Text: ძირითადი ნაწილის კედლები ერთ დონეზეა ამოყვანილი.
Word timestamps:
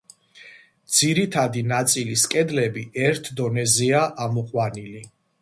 ძირითადი 0.99 1.63
ნაწილის 1.71 2.23
კედლები 2.33 2.87
ერთ 3.05 3.31
დონეზეა 3.43 4.03
ამოყვანილი. 4.27 5.07